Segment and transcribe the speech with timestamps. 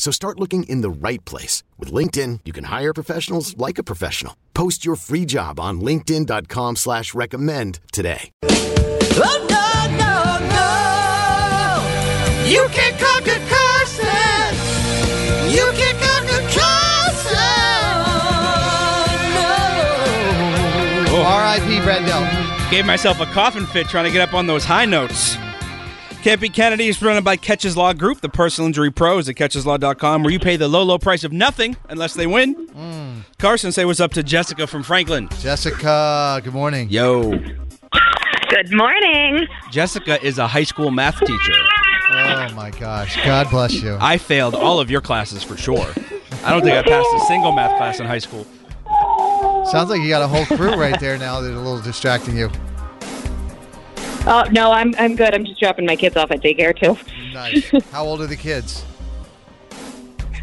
[0.00, 1.62] So start looking in the right place.
[1.78, 4.34] With LinkedIn, you can hire professionals like a professional.
[4.54, 8.32] Post your free job on linkedin.com slash recommend today.
[8.42, 12.48] Oh, no, no, no.
[12.48, 14.56] You can conquer curses.
[15.54, 17.36] You can conquer curses.
[21.10, 21.22] Oh, no.
[21.22, 21.80] R.I.P.
[21.82, 22.24] Brendel.
[22.70, 25.36] Gave myself a coffin fit trying to get up on those high notes.
[26.22, 30.30] Can't Kennedy is presented by Keches Law Group, the personal injury pros at kecheslaw.com, where
[30.30, 32.68] you pay the low, low price of nothing unless they win.
[32.68, 33.22] Mm.
[33.38, 35.30] Carson, say what's up to Jessica from Franklin.
[35.38, 36.90] Jessica, good morning.
[36.90, 37.30] Yo.
[38.50, 39.48] Good morning.
[39.70, 41.54] Jessica is a high school math teacher.
[42.12, 43.16] Oh my gosh.
[43.24, 43.96] God bless you.
[43.98, 45.88] I failed all of your classes for sure.
[46.44, 48.46] I don't think I passed a single math class in high school.
[49.64, 52.36] Sounds like you got a whole crew right there now that are a little distracting
[52.36, 52.50] you.
[54.26, 55.34] Oh no, I'm I'm good.
[55.34, 56.96] I'm just dropping my kids off at daycare too.
[57.32, 57.70] Nice.
[57.90, 58.84] How old are the kids?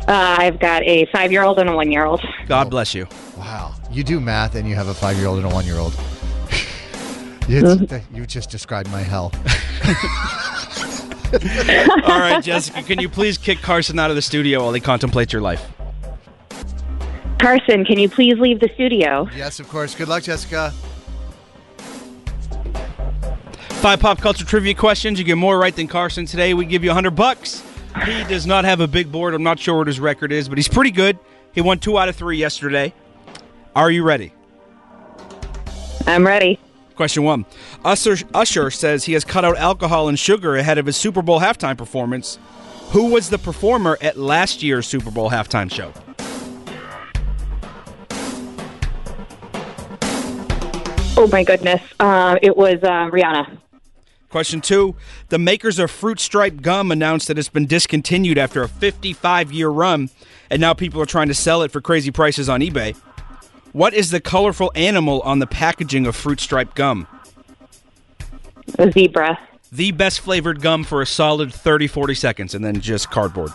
[0.07, 2.21] Uh, I've got a five-year-old and a one-year-old.
[2.47, 3.07] God bless you.
[3.37, 3.75] Wow.
[3.91, 5.93] You do math and you have a five year old and a one year old.
[7.47, 9.31] You just described my hell.
[11.33, 15.33] All right, Jessica, can you please kick Carson out of the studio while he contemplates
[15.33, 15.65] your life?
[17.39, 19.27] Carson, can you please leave the studio?
[19.35, 19.93] Yes, of course.
[19.93, 20.73] Good luck, Jessica.
[23.87, 25.17] Five pop culture trivia questions.
[25.17, 26.53] You get more right than Carson today.
[26.53, 27.63] We give you 100 bucks.
[28.03, 29.33] He does not have a big board.
[29.33, 31.17] I'm not sure what his record is, but he's pretty good.
[31.53, 32.93] He won two out of three yesterday.
[33.77, 34.33] Are you ready?
[36.05, 36.59] I'm ready.
[36.97, 37.45] Question one.
[37.85, 41.39] Usher, Usher says he has cut out alcohol and sugar ahead of his Super Bowl
[41.39, 42.39] halftime performance.
[42.89, 45.93] Who was the performer at last year's Super Bowl halftime show?
[51.15, 51.81] Oh my goodness.
[52.01, 53.59] Uh, it was uh, Rihanna.
[54.37, 54.95] Question two.
[55.29, 59.67] The makers of Fruit Stripe Gum announced that it's been discontinued after a 55 year
[59.67, 60.11] run,
[60.51, 62.95] and now people are trying to sell it for crazy prices on eBay.
[63.71, 67.07] What is the colorful animal on the packaging of Fruit Stripe Gum?
[68.77, 69.39] A zebra.
[69.71, 73.49] The best flavored gum for a solid 30 40 seconds, and then just cardboard.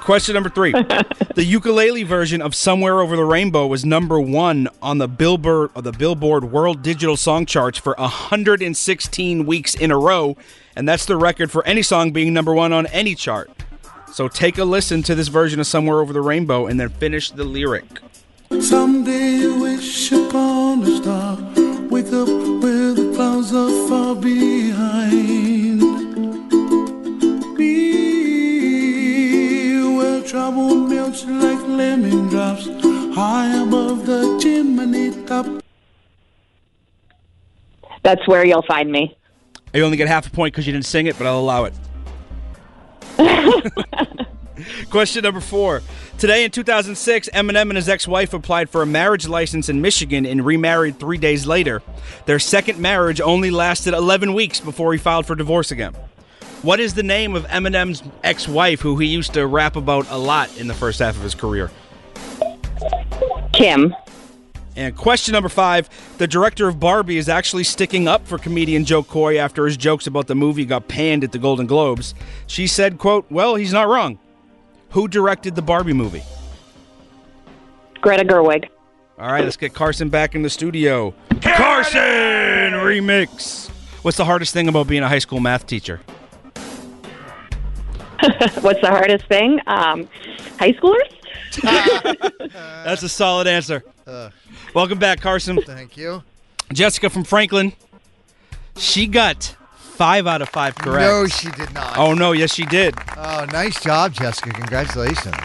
[0.00, 0.72] Question number three.
[1.34, 5.84] the ukulele version of Somewhere Over the Rainbow was number one on the Billboard of
[5.84, 10.36] the Billboard World Digital Song Charts for 116 weeks in a row,
[10.74, 13.50] and that's the record for any song being number one on any chart.
[14.12, 17.30] So take a listen to this version of Somewhere Over the Rainbow and then finish
[17.30, 18.00] the lyric.
[18.58, 21.36] Someday I wish upon a star.
[21.88, 22.28] Wake up
[22.62, 25.69] where the clouds are far behind.
[30.30, 32.66] Trouble melts like lemon drops.
[33.16, 35.46] High above the chimney top.
[38.04, 39.18] That's where you'll find me.
[39.74, 41.64] Oh, you only get half a point because you didn't sing it, but I'll allow
[41.64, 41.74] it.
[44.90, 45.82] Question number four.
[46.16, 50.24] Today in 2006, Eminem and his ex wife applied for a marriage license in Michigan
[50.26, 51.82] and remarried three days later.
[52.26, 55.96] Their second marriage only lasted 11 weeks before he filed for divorce again.
[56.62, 60.18] What is the name of Eminem's ex wife who he used to rap about a
[60.18, 61.70] lot in the first half of his career?
[63.54, 63.94] Kim.
[64.76, 65.88] And question number five
[66.18, 70.06] The director of Barbie is actually sticking up for comedian Jo Koy after his jokes
[70.06, 72.14] about the movie got panned at the Golden Globes.
[72.46, 74.18] She said, quote, Well, he's not wrong.
[74.90, 76.24] Who directed the Barbie movie?
[78.02, 78.68] Greta Gerwig.
[79.18, 81.14] All right, let's get Carson back in the studio.
[81.40, 82.02] Carson
[82.74, 83.70] remix.
[84.02, 86.00] What's the hardest thing about being a high school math teacher?
[88.60, 89.60] What's the hardest thing?
[89.66, 90.08] Um,
[90.58, 91.10] high schoolers?
[92.84, 93.82] That's a solid answer.
[94.74, 95.60] Welcome back, Carson.
[95.62, 96.22] Thank you.
[96.72, 97.72] Jessica from Franklin.
[98.76, 99.56] She got
[100.00, 101.02] five out of five correct.
[101.02, 101.98] No, she did not.
[101.98, 102.94] Oh no, yes she did.
[103.16, 104.50] Oh, nice job, Jessica.
[104.50, 105.36] Congratulations.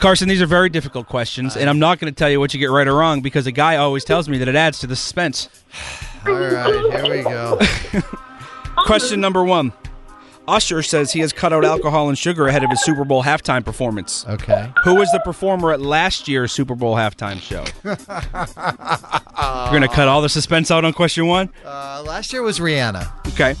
[0.00, 2.58] Carson, these are very difficult questions, and I'm not going to tell you what you
[2.58, 4.96] get right or wrong because a guy always tells me that it adds to the
[4.96, 5.48] suspense.
[6.26, 7.60] All right, here we go.
[8.84, 9.72] Question number one.
[10.48, 13.64] Usher says he has cut out alcohol and sugar ahead of his Super Bowl halftime
[13.64, 14.26] performance.
[14.28, 14.72] Okay.
[14.84, 17.64] Who was the performer at last year's Super Bowl halftime show?
[17.84, 21.50] We're going to cut all the suspense out on question one?
[21.64, 23.10] Uh, last year was Rihanna.
[23.28, 23.54] Okay.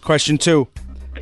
[0.00, 0.68] Question two.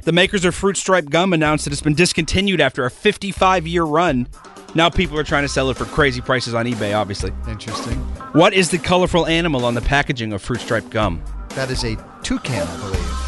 [0.03, 3.85] The makers of Fruit Stripe Gum announced that it's been discontinued after a 55 year
[3.85, 4.29] run.
[4.75, 7.33] Now people are trying to sell it for crazy prices on eBay, obviously.
[7.49, 7.99] Interesting.
[8.33, 11.23] What is the colorful animal on the packaging of Fruit Stripe Gum?
[11.51, 13.20] That is a toucan, I believe.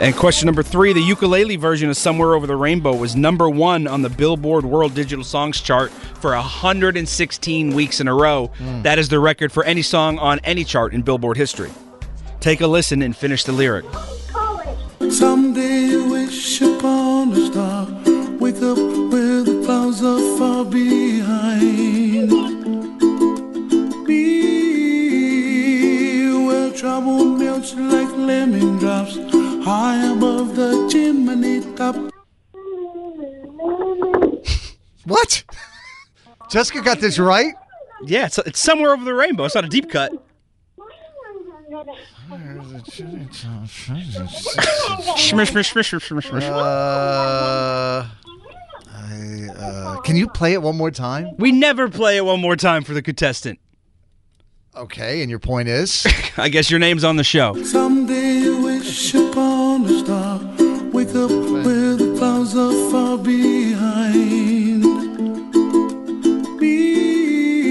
[0.00, 3.88] And question number three the ukulele version of Somewhere Over the Rainbow was number one
[3.88, 8.46] on the Billboard World Digital Songs chart for 116 weeks in a row.
[8.58, 8.82] Hmm.
[8.82, 11.70] That is the record for any song on any chart in Billboard history.
[12.38, 13.84] Take a listen and finish the lyric.
[15.10, 17.86] Someday wish upon a star.
[18.38, 22.30] Wake up where the clouds are far behind.
[24.06, 25.66] Be
[26.46, 29.37] where trouble melts like lemon drops.
[29.62, 31.96] High above the chimney top.
[35.04, 35.44] What?
[36.50, 37.54] Jessica got this right?
[38.04, 39.44] Yeah, it's, it's Somewhere Over the Rainbow.
[39.44, 40.12] It's not a deep cut.
[46.50, 48.08] Uh,
[48.90, 51.30] I, uh, can you play it one more time?
[51.38, 53.58] We never play it one more time for the contestant.
[54.76, 56.06] Okay, and your point is?
[56.36, 57.60] I guess your name's on the show.
[57.64, 59.47] Someday wish upon a
[60.08, 60.40] star.
[60.90, 64.82] Wake up where the clouds are far behind.
[66.58, 67.68] Be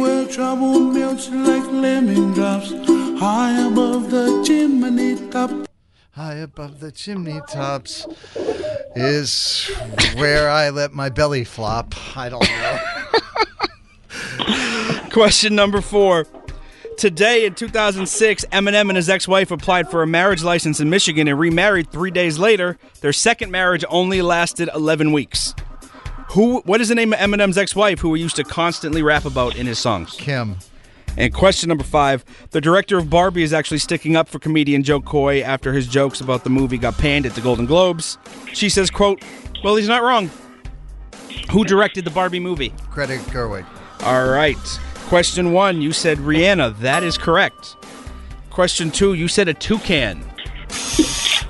[0.00, 2.70] where trouble melts like lemon drops.
[3.18, 5.50] High above the chimney top.
[6.12, 8.06] High above the chimney tops
[8.94, 9.68] is
[10.14, 11.94] where I let my belly flop.
[12.16, 12.78] I don't know.
[15.10, 16.28] Question number four.
[17.00, 21.28] Today in 2006, Eminem and his ex wife applied for a marriage license in Michigan
[21.28, 22.76] and remarried three days later.
[23.00, 25.54] Their second marriage only lasted 11 weeks.
[26.32, 26.60] Who?
[26.66, 29.56] What is the name of Eminem's ex wife who he used to constantly rap about
[29.56, 30.14] in his songs?
[30.18, 30.58] Kim.
[31.16, 35.00] And question number five The director of Barbie is actually sticking up for comedian Jo
[35.00, 38.18] Koy after his jokes about the movie got panned at the Golden Globes.
[38.52, 39.24] She says, quote,
[39.64, 40.30] Well, he's not wrong.
[41.50, 42.74] Who directed the Barbie movie?
[42.90, 43.64] Greta Gerwig.
[44.02, 44.58] All right.
[45.10, 46.78] Question one, you said Rihanna.
[46.78, 47.74] That is correct.
[48.50, 50.22] Question two, you said a toucan.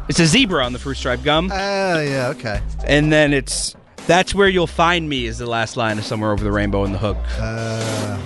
[0.09, 1.51] It's a zebra on the fruit stripe gum.
[1.53, 2.63] Oh, yeah, okay.
[2.87, 3.77] And then it's
[4.07, 6.93] That's Where You'll Find Me is the last line of Somewhere Over the Rainbow in
[6.93, 7.19] the hook.
[7.39, 8.19] Uh,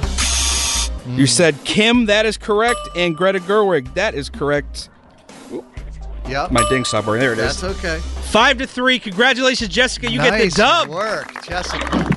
[1.08, 4.88] You said Kim, that is correct, and Greta Gerwig, that is correct.
[6.28, 6.52] yep.
[6.52, 7.60] My ding stop there it is.
[7.60, 7.98] That's okay.
[8.30, 9.00] Five to three.
[9.00, 10.08] Congratulations, Jessica.
[10.12, 10.88] You nice get the dub.
[10.90, 12.13] work, Jessica.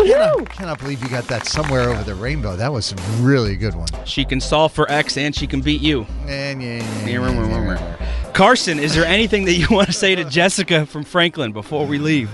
[0.00, 2.56] I cannot, cannot believe you got that somewhere over the rainbow.
[2.56, 3.88] That was a really good one.
[4.04, 6.06] She can solve for X and she can beat you.
[6.26, 8.32] And yeah, yeah, yeah, yeah, yeah.
[8.32, 11.98] Carson, is there anything that you want to say to Jessica from Franklin before we
[11.98, 12.30] leave?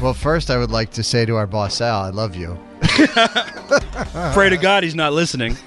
[0.00, 2.58] Well, first, I would like to say to our boss Al, I love you.
[4.32, 5.56] Pray to God he's not listening.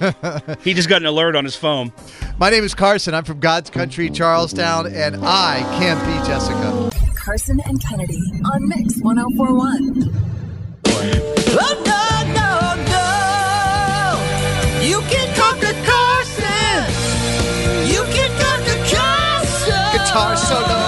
[0.62, 1.92] He just got an alert on his phone.
[2.38, 3.14] My name is Carson.
[3.14, 6.90] I'm from God's country, Charlestown, and I can't be Jessica.
[7.14, 10.47] Carson and Kennedy on Mix 1041.
[19.92, 20.78] Guitar solo.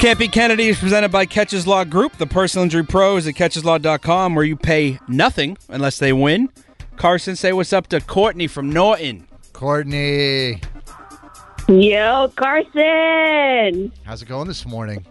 [0.00, 4.34] Can't Beat Kennedy is presented by Keches Law Group, the personal injury pros at kecheslaw.com,
[4.34, 6.50] where you pay nothing unless they win.
[6.96, 9.26] Carson, say what's up to Courtney from Norton.
[9.52, 10.60] Courtney,
[11.68, 13.90] Yo, Carson.
[14.04, 15.04] how's it going this morning?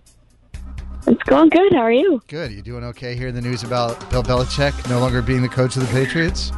[1.07, 1.73] It's going good.
[1.73, 2.21] How are you?
[2.27, 2.51] Good.
[2.51, 5.81] You doing okay hearing the news about Bill Belichick no longer being the coach of
[5.81, 6.51] the Patriots?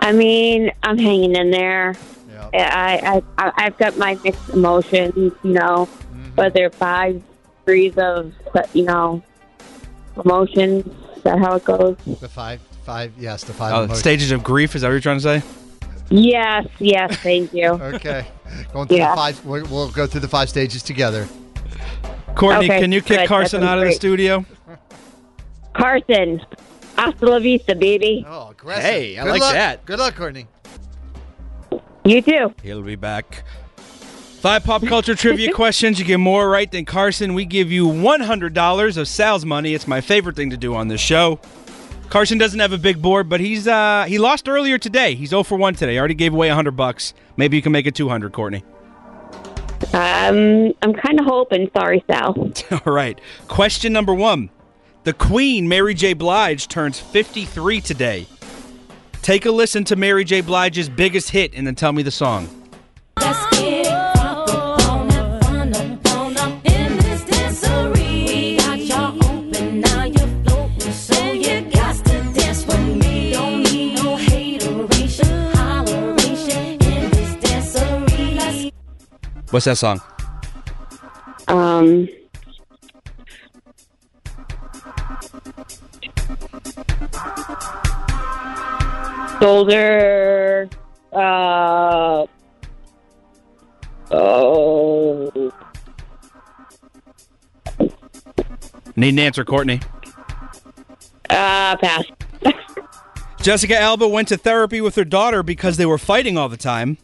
[0.00, 1.94] I mean, I'm hanging in there.
[2.30, 2.48] Yeah.
[2.52, 5.14] I, I, I I've got my mixed emotions.
[5.42, 6.34] You know, Mm-hmm.
[6.36, 7.22] whether five
[7.64, 8.32] degrees of
[8.74, 9.22] you know
[10.24, 10.86] emotions.
[11.16, 11.96] Is that how it goes?
[12.20, 13.72] The five, five, yes, the five.
[13.72, 13.98] Oh, emotions.
[14.00, 15.42] stages of grief, is that what you're trying to say?
[16.10, 17.16] Yes, yes.
[17.16, 17.70] Thank you.
[17.70, 18.26] Okay.
[18.72, 19.10] Going through Yeah.
[19.10, 21.28] the five, we'll, we'll go through the five stages together.
[22.34, 23.28] Courtney, Okay, can you kick good.
[23.28, 24.44] Carson out of the studio?
[25.74, 26.40] Carson,
[26.96, 28.24] hasta la vista, baby.
[28.28, 28.84] Oh, aggressive.
[28.84, 29.52] Hey, I Good like luck.
[29.54, 29.84] that.
[29.84, 30.46] Good luck, Courtney.
[32.04, 32.54] You too.
[32.62, 33.44] He'll be back.
[33.76, 35.98] Five pop culture trivia questions.
[35.98, 37.32] You get more right than Carson.
[37.34, 39.72] We give you $100 of Sal's money.
[39.74, 41.40] It's my favorite thing to do on this show.
[42.08, 45.14] Carson doesn't have a big board, but he's uh he lost earlier today.
[45.14, 45.98] He's 0 for 1 today.
[45.98, 47.14] Already gave away 100 bucks.
[47.36, 48.64] Maybe you can make it 200, Courtney.
[49.92, 51.70] Um, I'm kind of hoping.
[51.76, 52.34] Sorry, Sal.
[52.86, 53.20] All right.
[53.48, 54.50] Question number one.
[55.02, 56.14] The Queen, Mary J.
[56.14, 58.26] Blige, turns 53 today.
[59.20, 60.40] Take a listen to Mary J.
[60.40, 62.48] Blige's biggest hit and then tell me the song.
[79.54, 80.02] What's that song?
[81.46, 82.08] Um.
[91.12, 92.26] Uh,
[94.10, 95.52] oh,
[98.96, 99.80] Need an answer, Courtney.
[101.30, 102.02] uh, pass.
[103.40, 106.98] Jessica Alba went to therapy with her daughter because they were fighting all the time.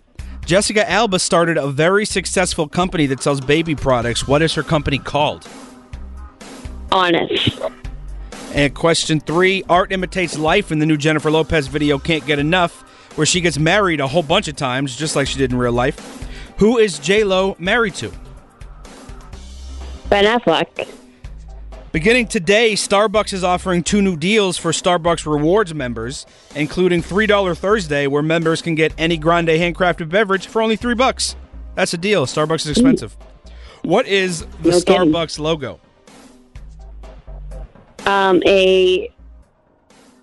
[0.51, 4.27] Jessica Alba started a very successful company that sells baby products.
[4.27, 5.47] What is her company called?
[6.91, 7.61] Honest.
[8.53, 12.81] And question three Art imitates life in the new Jennifer Lopez video Can't Get Enough,
[13.17, 15.71] where she gets married a whole bunch of times, just like she did in real
[15.71, 16.29] life.
[16.59, 18.11] Who is J-Lo married to?
[20.09, 20.89] Ben Affleck.
[21.93, 28.07] Beginning today, Starbucks is offering two new deals for Starbucks Rewards members, including $3 Thursday,
[28.07, 31.35] where members can get any grande handcrafted beverage for only three bucks.
[31.75, 32.27] That's a deal.
[32.27, 33.17] Starbucks is expensive.
[33.83, 35.13] What is the No kidding.
[35.13, 35.81] Starbucks logo?
[38.07, 39.13] Um, a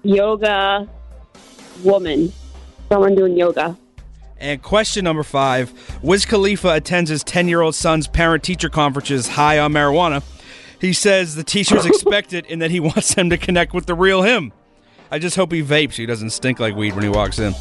[0.04, 0.88] yoga
[1.84, 2.32] woman.
[2.88, 3.78] Someone doing yoga.
[4.40, 9.28] And question number five Wiz Khalifa attends his 10 year old son's parent teacher conferences
[9.28, 10.24] high on marijuana.
[10.80, 13.96] He says the teachers expect it and that he wants them to connect with the
[13.96, 14.54] real him.
[15.10, 17.54] I just hope he vapes so he doesn't stink like weed when he walks in.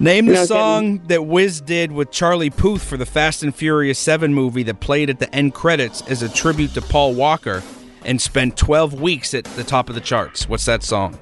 [0.00, 3.98] Name the No song that Wiz did with Charlie Puth for the Fast and Furious
[3.98, 7.62] 7 movie that played at the end credits as a tribute to Paul Walker
[8.04, 10.48] and spent 12 weeks at the top of the charts.
[10.48, 11.18] What's that song?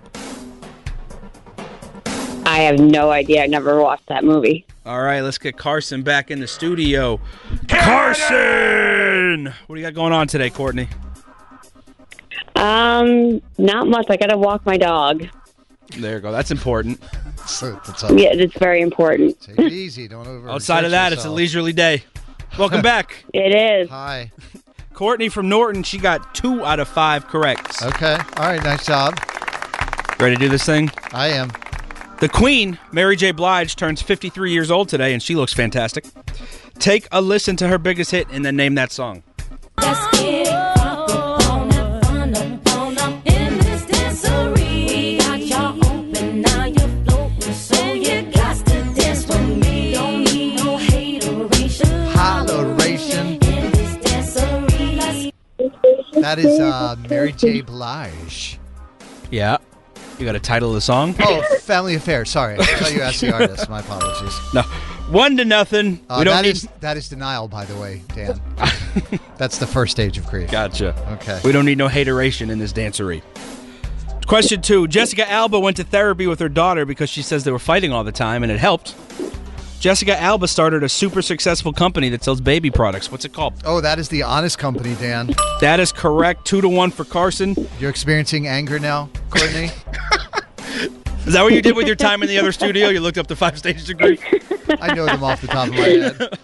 [2.50, 3.44] I have no idea.
[3.44, 4.66] I never watched that movie.
[4.84, 7.20] All right, let's get Carson back in the studio.
[7.68, 9.54] Carson!
[9.68, 10.88] What do you got going on today, Courtney?
[12.56, 14.06] Um, not much.
[14.10, 15.28] I gotta walk my dog.
[15.96, 16.32] There you go.
[16.32, 17.00] That's important.
[17.36, 18.18] That's all.
[18.18, 19.40] Yeah, it's very important.
[19.40, 20.08] Take it easy.
[20.08, 20.50] Don't over.
[20.50, 22.02] Outside of that, it's a leisurely day.
[22.58, 23.24] Welcome back.
[23.32, 23.88] It is.
[23.90, 24.32] Hi.
[24.92, 27.80] Courtney from Norton, she got two out of five correct.
[27.80, 28.14] Okay.
[28.14, 28.62] All right.
[28.64, 29.20] Nice job.
[30.18, 30.90] Ready to do this thing?
[31.12, 31.52] I am.
[32.20, 33.32] The Queen, Mary J.
[33.32, 36.04] Blige, turns 53 years old today, and she looks fantastic.
[36.78, 39.22] Take a listen to her biggest hit and then name that song.
[56.20, 57.62] That is uh, Mary J.
[57.62, 58.58] Blige.
[59.30, 59.56] Yeah.
[60.20, 61.14] You got a title of the song?
[61.20, 62.26] Oh, Family Affair.
[62.26, 63.70] Sorry, I thought you asked the artist.
[63.70, 64.38] My apologies.
[64.54, 64.60] No.
[65.08, 65.98] One to nothing.
[66.10, 66.50] Uh, we don't that need.
[66.56, 68.38] is- that is denial, by the way, Dan.
[69.38, 70.50] That's the first stage of grief.
[70.50, 70.94] Gotcha.
[71.14, 71.40] Okay.
[71.42, 73.22] We don't need no hateration in this dancery.
[74.26, 77.58] Question two Jessica Alba went to therapy with her daughter because she says they were
[77.58, 78.94] fighting all the time and it helped.
[79.80, 83.10] Jessica Alba started a super successful company that sells baby products.
[83.10, 83.54] What's it called?
[83.64, 85.30] Oh, that is the honest company, Dan.
[85.62, 86.44] That is correct.
[86.44, 87.56] Two to one for Carson.
[87.78, 89.70] You're experiencing anger now, Courtney.
[91.26, 92.88] Is that what you did with your time in the other studio?
[92.88, 94.22] You looked up the five stages of grief?
[94.80, 96.38] I know them off the top of my head.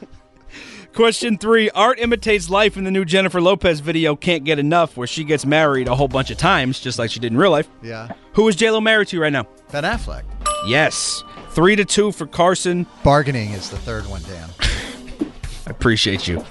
[0.95, 5.07] Question three Art imitates life in the new Jennifer Lopez video Can't Get Enough, where
[5.07, 7.69] she gets married a whole bunch of times, just like she did in real life.
[7.83, 8.12] Yeah.
[8.35, 9.47] Who is JLo married to right now?
[9.73, 10.23] Ben Affleck.
[10.66, 11.23] Yes.
[11.57, 12.85] Three to two for Carson.
[13.03, 14.51] Bargaining is the third one, Dan.
[15.67, 16.45] I appreciate you.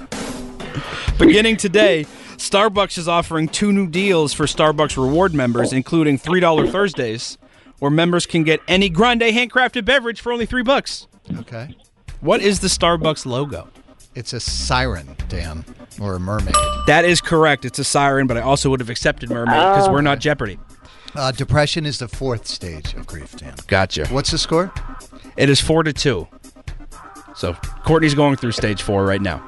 [1.20, 2.08] Beginning today,
[2.38, 7.38] Starbucks is offering two new deals for Starbucks reward members, including $3 Thursdays,
[7.78, 11.06] where members can get any grande handcrafted beverage for only three bucks.
[11.38, 11.76] Okay.
[12.22, 13.70] What is the Starbucks logo?
[14.16, 15.66] It's a siren, Dan,
[16.02, 16.56] or a mermaid.
[16.88, 17.64] That is correct.
[17.64, 20.22] It's a siren, but I also would have accepted mermaid because we're not ah.
[20.22, 20.58] Jeopardy.
[21.15, 23.53] Uh, depression is the fourth stage of grief, Dan.
[23.67, 24.07] Gotcha.
[24.07, 24.74] What's the score?
[25.38, 26.27] It is four to two.
[27.36, 27.53] So
[27.86, 29.43] Courtney's going through stage four right now.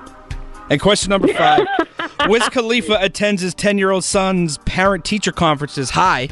[0.70, 1.66] And question number five
[2.28, 6.30] Wiz Khalifa attends his 10 year old son's parent teacher conferences high.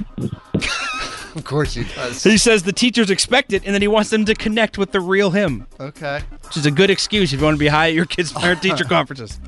[1.35, 2.23] Of course he does.
[2.23, 4.99] He says the teachers expect it and then he wants them to connect with the
[5.01, 6.21] real him, Okay.
[6.43, 8.61] which is a good excuse if you want to be high at your kids' parent
[8.61, 9.39] teacher conferences.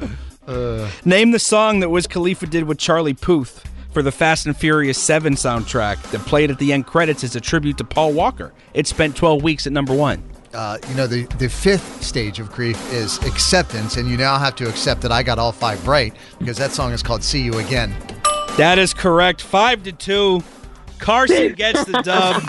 [1.06, 3.63] Name the song that Wiz Khalifa did with Charlie Puth
[3.98, 7.42] for the Fast and Furious 7 soundtrack that played at the end credits as a
[7.42, 8.54] tribute to Paul Walker.
[8.75, 10.22] It spent 12 weeks at number one.
[10.54, 14.56] uh, you know, the, the fifth stage of grief is acceptance, and you now have
[14.58, 17.58] to accept that I got all five right because that song is called "See You
[17.58, 17.92] Again."
[18.56, 19.42] That is correct.
[19.42, 20.44] Five to two.
[21.00, 22.44] Carson gets the dub.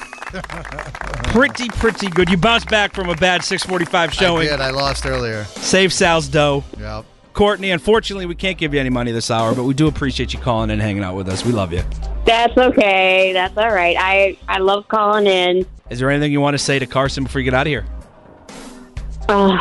[1.32, 2.28] pretty, pretty good.
[2.28, 4.48] You bounced back from a bad 645 I showing.
[4.48, 4.60] did.
[4.60, 5.44] I lost earlier.
[5.44, 6.62] Save Sal's dough.
[6.78, 7.06] Yep.
[7.38, 10.40] Courtney, unfortunately, we can't give you any money this hour, but we do appreciate you
[10.40, 11.44] calling and hanging out with us.
[11.44, 11.84] We love you.
[12.26, 13.32] That's okay.
[13.32, 13.96] That's all right.
[13.96, 15.64] I I love calling in.
[15.88, 17.86] Is there anything you want to say to Carson before you get out of here?
[19.28, 19.56] Uh,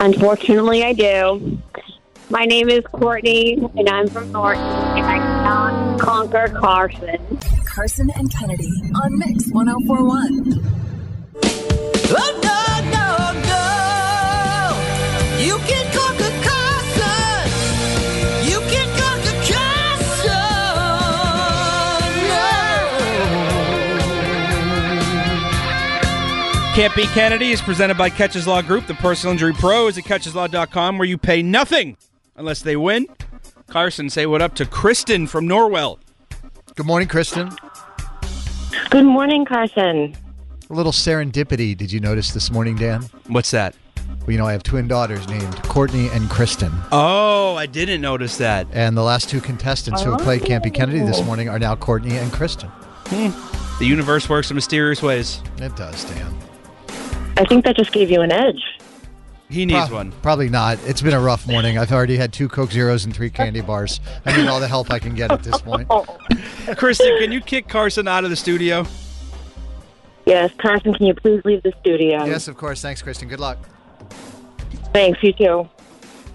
[0.00, 1.62] unfortunately, I do.
[2.28, 7.38] My name is Courtney, and I'm from Norton, and I cannot conquer Carson.
[7.64, 10.58] Carson and Kennedy on Mix 1041.
[12.14, 15.44] Oh, no, no, no.
[15.44, 16.31] You can conquer
[26.74, 30.04] Can't Beat Kennedy is presented by Keches Law Group, the personal injury pro is at
[30.04, 31.98] kecheslaw.com where you pay nothing
[32.34, 33.06] unless they win.
[33.68, 35.98] Carson, say what up to Kristen from Norwell.
[36.74, 37.50] Good morning, Kristen.
[38.88, 40.16] Good morning, Carson.
[40.70, 41.76] A little serendipity.
[41.76, 43.02] Did you notice this morning, Dan?
[43.26, 43.76] What's that?
[44.20, 46.72] Well, you know, I have twin daughters named Courtney and Kristen.
[46.90, 48.66] Oh, I didn't notice that.
[48.72, 50.46] And the last two contestants who have played oh.
[50.46, 52.70] Can't Beat Kennedy this morning are now Courtney and Kristen.
[53.08, 53.78] Hmm.
[53.78, 55.42] The universe works in mysterious ways.
[55.58, 56.51] It does, Dan.
[57.42, 58.62] I think that just gave you an edge.
[59.50, 60.12] He needs Pro- one.
[60.22, 60.78] Probably not.
[60.86, 61.76] It's been a rough morning.
[61.76, 63.98] I've already had two Coke Zeros and three candy bars.
[64.24, 65.88] I need all the help I can get at this point.
[66.76, 68.86] Kristen, can you kick Carson out of the studio?
[70.24, 72.24] Yes, Carson, can you please leave the studio?
[72.24, 72.80] Yes, of course.
[72.80, 73.26] Thanks, Kristen.
[73.26, 73.58] Good luck.
[74.92, 75.68] Thanks, you too.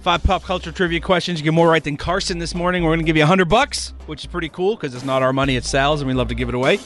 [0.02, 1.40] Five pop culture trivia questions.
[1.40, 2.84] You get more right than Carson this morning.
[2.84, 5.22] We're going to give you a hundred bucks, which is pretty cool because it's not
[5.24, 6.80] our money, it's Sal's, and we love to give it away.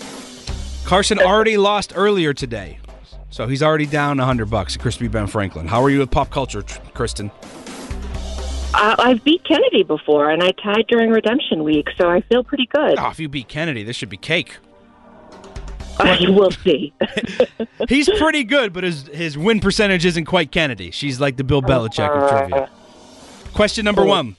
[0.85, 2.77] Carson already lost earlier today,
[3.31, 4.75] so he's already down a hundred bucks.
[4.75, 5.67] at Crispy Ben Franklin.
[5.67, 7.31] How are you with pop culture, Kristen?
[8.73, 12.67] Uh, I've beat Kennedy before, and I tied during redemption week, so I feel pretty
[12.67, 12.97] good.
[12.99, 14.57] Oh, if you beat Kennedy, this should be cake.
[16.21, 16.93] we'll see.
[17.89, 20.91] He's pretty good, but his his win percentage isn't quite Kennedy.
[20.91, 22.69] She's like the Bill Belichick of trivia.
[23.53, 24.35] Question number one.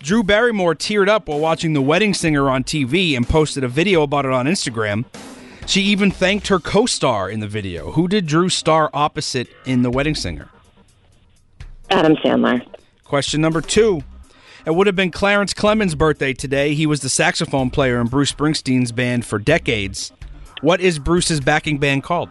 [0.00, 4.02] Drew Barrymore teared up while watching The Wedding Singer on TV and posted a video
[4.02, 5.04] about it on Instagram.
[5.70, 7.92] She even thanked her co star in the video.
[7.92, 10.48] Who did Drew star opposite in The Wedding Singer?
[11.90, 12.66] Adam Sandler.
[13.04, 14.02] Question number two.
[14.66, 16.74] It would have been Clarence Clemons' birthday today.
[16.74, 20.10] He was the saxophone player in Bruce Springsteen's band for decades.
[20.60, 22.30] What is Bruce's backing band called?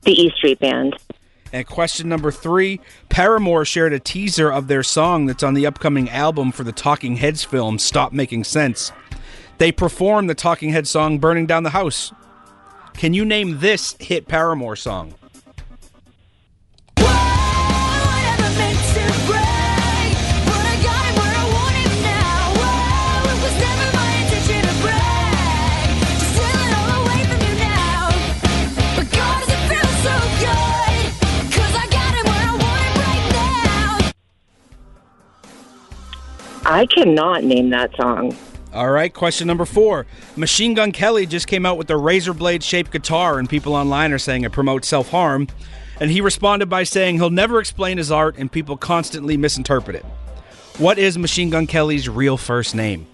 [0.00, 0.96] The E Street Band.
[1.52, 6.08] And question number three Paramore shared a teaser of their song that's on the upcoming
[6.08, 8.92] album for the Talking Heads film, Stop Making Sense.
[9.58, 12.12] They performed the Talking Heads song, Burning Down the House.
[12.94, 15.14] Can you name this hit Paramore song?
[36.64, 38.34] I cannot name that song.
[38.72, 40.06] All right, question number four.
[40.36, 44.12] Machine Gun Kelly just came out with a razor blade shaped guitar, and people online
[44.12, 45.48] are saying it promotes self harm.
[46.00, 50.04] And he responded by saying he'll never explain his art, and people constantly misinterpret it.
[50.78, 53.06] What is Machine Gun Kelly's real first name?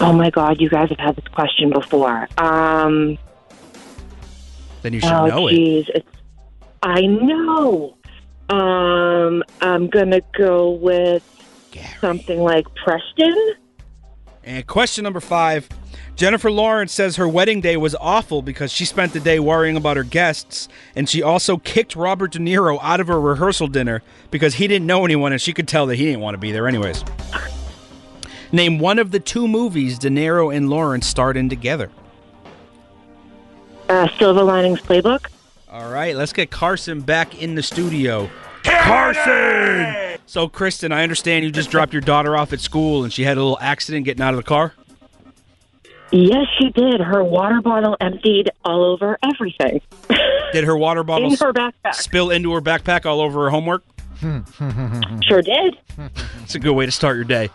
[0.00, 2.28] Oh my God, you guys have had this question before.
[2.38, 3.18] Um,
[4.82, 5.54] Then you should oh, know it.
[5.54, 5.88] jeez.
[5.88, 6.08] It's,
[6.82, 7.96] I know.
[8.48, 11.24] Um, I'm going to go with
[12.00, 13.54] something like Preston.
[14.46, 15.68] And question number five
[16.14, 19.98] Jennifer Lawrence says her wedding day was awful because she spent the day worrying about
[19.98, 24.54] her guests, and she also kicked Robert De Niro out of her rehearsal dinner because
[24.54, 26.68] he didn't know anyone and she could tell that he didn't want to be there
[26.68, 27.04] anyways.
[28.52, 31.90] Name one of the two movies De Niro and Lawrence starred in together.
[33.88, 35.26] Uh, Silver Linings Playbook.
[35.68, 38.30] All right, let's get Carson back in the studio.
[38.62, 40.05] Carson!
[40.26, 43.36] So, Kristen, I understand you just dropped your daughter off at school and she had
[43.36, 44.74] a little accident getting out of the car.
[46.12, 47.00] Yes, she did.
[47.00, 49.80] Her water bottle emptied all over everything.
[50.52, 51.94] Did her water bottle In her backpack.
[51.94, 53.82] spill into her backpack all over her homework?
[55.28, 55.76] Sure did.
[56.44, 57.50] It's a good way to start your day.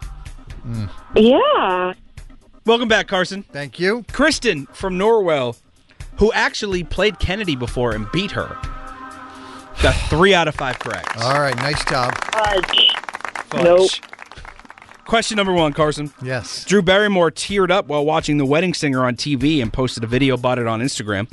[1.15, 1.93] Yeah.
[2.65, 3.43] Welcome back, Carson.
[3.43, 4.03] Thank you.
[4.11, 5.57] Kristen from Norwell,
[6.17, 8.55] who actually played Kennedy before and beat her,
[9.81, 11.17] got three out of five correct.
[11.17, 12.13] All right, nice job.
[12.31, 12.91] Fudge.
[13.49, 13.63] Fudge.
[13.63, 13.89] Nope.
[15.05, 16.13] Question number one, Carson.
[16.21, 16.63] Yes.
[16.63, 20.35] Drew Barrymore teared up while watching The Wedding Singer on TV and posted a video
[20.35, 21.29] about it on Instagram.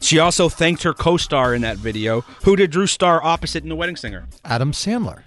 [0.00, 2.22] She also thanked her co-star in that video.
[2.44, 4.26] Who did Drew star opposite in The Wedding Singer?
[4.44, 5.22] Adam Sandler.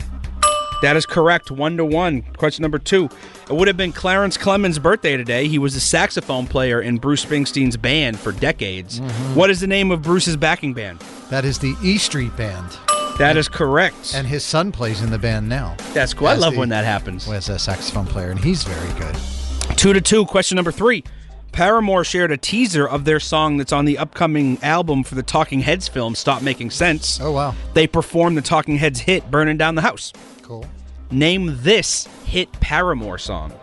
[0.82, 1.52] That is correct.
[1.52, 2.22] One to one.
[2.38, 3.10] Question number two.
[3.50, 5.48] It would have been Clarence Clemons' birthday today.
[5.48, 9.00] He was a saxophone player in Bruce Springsteen's band for decades.
[9.00, 9.36] Mm-hmm.
[9.36, 11.00] What is the name of Bruce's backing band?
[11.30, 12.78] That is the E Street Band.
[13.18, 14.14] That is correct.
[14.14, 15.76] And his son plays in the band now.
[15.94, 16.28] That's cool.
[16.28, 17.28] I love the- when that happens.
[17.30, 19.16] As a saxophone player, and he's very good.
[19.78, 20.26] Two to two.
[20.26, 21.04] Question number three.
[21.56, 25.62] Paramore shared a teaser of their song that's on the upcoming album for the Talking
[25.62, 27.18] Heads film, Stop Making Sense.
[27.22, 27.56] Oh, wow.
[27.74, 30.12] They performed the Talking Heads hit, Burning Down the House.
[30.42, 30.66] Cool.
[31.12, 33.54] Name this hit Paramore song.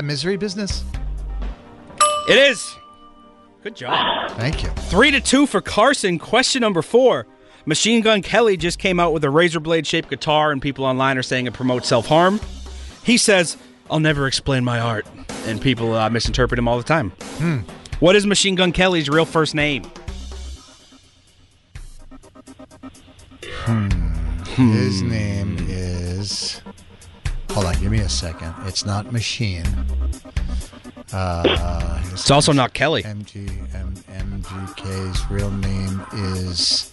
[0.00, 0.82] That misery business?
[2.28, 2.74] It is.
[3.62, 4.30] Good job.
[4.32, 4.70] Thank you.
[4.70, 6.18] Three to two for Carson.
[6.18, 7.26] Question number four.
[7.66, 11.18] Machine Gun Kelly just came out with a razor blade shaped guitar, and people online
[11.18, 12.40] are saying it promotes self harm.
[13.04, 13.58] He says,
[13.90, 15.06] I'll never explain my art.
[15.44, 17.10] And people uh, misinterpret him all the time.
[17.38, 17.58] Hmm.
[17.98, 19.84] What is Machine Gun Kelly's real first name?
[23.44, 23.88] hmm
[24.72, 26.62] His name is.
[27.52, 28.54] Hold on, give me a second.
[28.66, 29.64] It's not Machine.
[31.12, 33.02] Uh, It's also not Kelly.
[33.02, 36.92] MG, M, MGK's real name is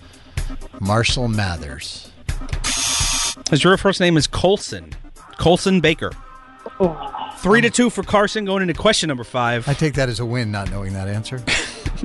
[0.80, 2.12] Marshall Mathers.
[3.50, 4.94] His real first name is Colson.
[5.38, 6.12] Colson Baker.
[7.38, 9.68] Three to two for Carson going into question number five.
[9.70, 11.42] I take that as a win, not knowing that answer.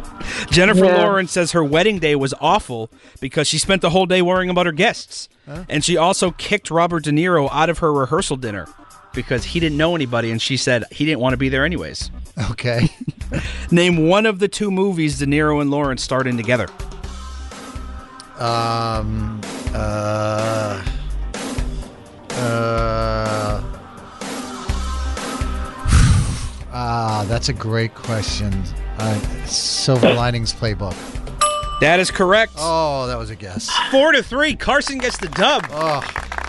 [0.51, 0.97] Jennifer Yeah.
[1.03, 4.67] Lawrence says her wedding day was awful because she spent the whole day worrying about
[4.67, 5.29] her guests.
[5.69, 8.67] And she also kicked Robert De Niro out of her rehearsal dinner
[9.13, 12.11] because he didn't know anybody and she said he didn't want to be there anyways.
[12.53, 12.89] Okay.
[13.71, 16.69] Name one of the two movies De Niro and Lawrence starred in together.
[18.39, 19.41] Um.
[19.75, 20.83] Uh.
[22.31, 23.63] Uh.
[26.75, 28.51] Ah, that's a great question.
[29.05, 30.95] Uh, Silver Linings Playbook.
[31.81, 32.53] That is correct.
[32.57, 33.69] Oh, that was a guess.
[33.91, 34.55] Four to three.
[34.55, 35.67] Carson gets the dub.
[35.71, 36.03] Oh.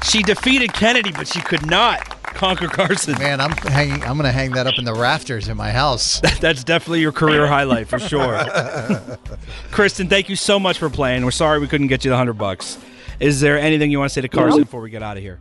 [0.04, 3.18] She defeated Kennedy, but she could not conquer Carson.
[3.18, 4.04] Man, I'm hanging.
[4.04, 6.20] I'm gonna hang that up in the rafters in my house.
[6.40, 8.38] That's definitely your career highlight for sure.
[9.72, 11.26] Kristen, thank you so much for playing.
[11.26, 12.78] We're sorry we couldn't get you the hundred bucks.
[13.20, 14.64] Is there anything you want to say to Carson No.
[14.66, 15.40] before we get out of here?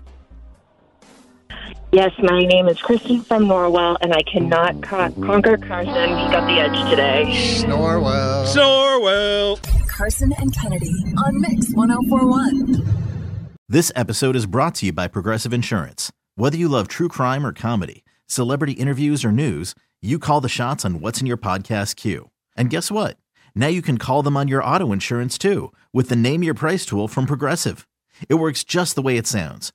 [1.94, 5.92] Yes, my name is Kristen from Norwell, and I cannot co- conquer Carson.
[5.92, 7.24] He got the edge today.
[7.66, 8.46] Norwell.
[8.54, 9.88] Norwell.
[9.88, 13.52] Carson and Kennedy on Mix 1041.
[13.68, 16.10] This episode is brought to you by Progressive Insurance.
[16.34, 20.86] Whether you love true crime or comedy, celebrity interviews or news, you call the shots
[20.86, 22.30] on what's in your podcast queue.
[22.56, 23.18] And guess what?
[23.54, 26.86] Now you can call them on your auto insurance too with the Name Your Price
[26.86, 27.86] tool from Progressive.
[28.30, 29.74] It works just the way it sounds.